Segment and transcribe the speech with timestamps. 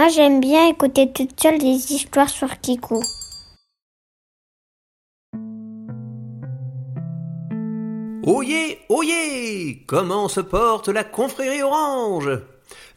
[0.00, 3.02] Moi, j'aime bien écouter toute seule des histoires sur Kiku.
[8.22, 12.30] Oyez, oyez Comment se porte la confrérie orange?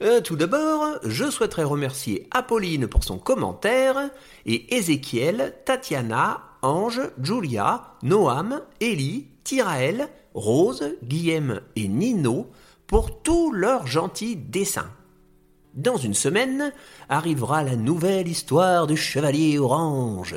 [0.01, 4.09] Euh, Tout d'abord, je souhaiterais remercier Apolline pour son commentaire
[4.45, 12.47] et Ézéchiel, Tatiana, Ange, Julia, Noam, Ellie, Tiraël, Rose, Guillaume et Nino
[12.87, 14.89] pour tous leurs gentils dessins.
[15.73, 16.71] Dans une semaine
[17.09, 20.35] arrivera la nouvelle histoire du chevalier orange.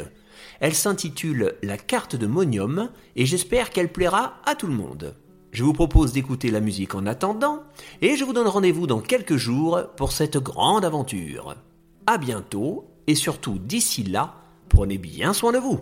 [0.61, 5.15] Elle s'intitule La carte de Monium et j'espère qu'elle plaira à tout le monde.
[5.53, 7.65] Je vous propose d'écouter la musique en attendant
[8.01, 11.55] et je vous donne rendez-vous dans quelques jours pour cette grande aventure.
[12.07, 14.37] À bientôt et surtout d'ici là,
[14.71, 15.81] prenez bien soin de vous.